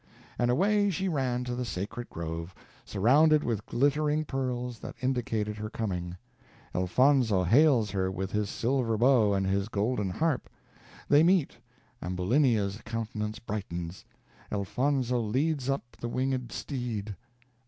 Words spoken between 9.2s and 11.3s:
and his golden harp. They